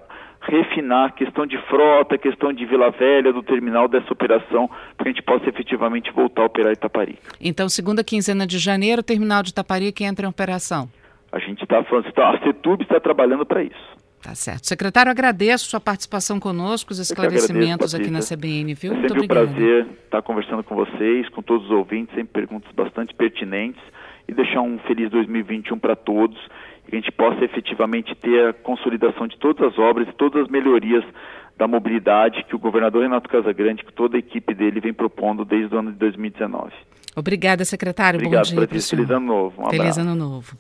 refinar 0.45 1.13
questão 1.13 1.45
de 1.45 1.57
frota, 1.67 2.17
questão 2.17 2.51
de 2.53 2.65
Vila 2.65 2.91
Velha, 2.91 3.31
do 3.31 3.43
terminal 3.43 3.88
dessa 3.88 4.12
operação, 4.12 4.69
para 4.95 5.03
que 5.03 5.09
a 5.09 5.12
gente 5.12 5.21
possa 5.21 5.50
efetivamente 5.50 6.12
voltar 6.12 6.43
a 6.43 6.45
operar 6.45 6.73
Itaparica. 6.73 7.21
Então, 7.39 7.69
segunda 7.69 8.03
quinzena 8.03 8.45
de 8.45 8.57
janeiro, 8.57 9.01
o 9.01 9.03
terminal 9.03 9.41
de 9.41 9.50
Itaparica 9.50 10.03
entra 10.03 10.25
em 10.25 10.29
operação? 10.29 10.89
A 11.31 11.39
gente 11.39 11.63
está 11.63 11.83
falando, 11.83 12.12
tá, 12.12 12.31
a 12.31 12.39
CETUB 12.39 12.83
está 12.83 13.00
trabalhando 13.00 13.45
para 13.45 13.63
isso. 13.63 14.03
Tá 14.23 14.34
certo. 14.36 14.65
Secretário, 14.67 15.12
agradeço 15.12 15.65
sua 15.65 15.82
participação 15.82 16.39
conosco, 16.39 16.93
os 16.93 16.99
esclarecimentos 16.99 17.93
aqui 17.93 18.10
na 18.10 18.19
CBN, 18.19 18.73
viu? 18.73 18.93
É 18.93 19.01
sempre 19.01 19.23
um 19.23 19.27
prazer 19.27 19.86
estar 20.06 20.21
conversando 20.21 20.63
com 20.63 20.75
vocês, 20.75 21.27
com 21.29 21.41
todos 21.41 21.65
os 21.65 21.71
ouvintes, 21.71 22.15
sempre 22.15 22.32
perguntas 22.32 22.71
bastante 22.73 23.13
pertinentes 23.13 23.82
e 24.25 24.34
deixar 24.34 24.62
um 24.62 24.77
feliz 24.79 25.10
2021 25.10 25.77
para 25.77 25.95
todos 25.95 26.39
que 26.88 26.96
a 26.96 27.00
gente 27.00 27.12
possa 27.12 27.43
efetivamente 27.43 28.15
ter 28.15 28.50
a 28.50 28.54
consolidação 28.54 29.28
de 29.28 29.38
todas 29.38 29.72
as 29.72 29.80
obras 29.80 30.08
e 30.08 30.13
todas 30.13 30.43
as 30.43 30.50
melhorias 30.50 31.04
da 31.58 31.67
mobilidade 31.67 32.43
que 32.43 32.56
o 32.56 32.60
governador 32.60 33.04
Renato 33.04 33.30
Casagrande, 33.30 33.84
que 33.84 33.93
toda 33.93 34.17
a 34.17 34.19
equipe 34.19 34.54
dele 34.54 34.80
vem 34.80 34.93
propondo 34.93 35.46
desde 35.46 35.74
o 35.76 35.80
ano 35.80 35.91
de 35.91 35.98
2019. 35.98 36.72
Obrigada, 37.15 37.63
secretário. 37.63 38.17
Obrigado, 38.17 38.50
Bom 38.50 38.65
dia. 38.65 38.67
Feliz 38.67 39.10
ano 39.12 39.26
novo. 39.26 39.62
Um 39.62 39.69
Feliz 39.69 39.98
ano 39.98 40.15
novo. 40.15 40.58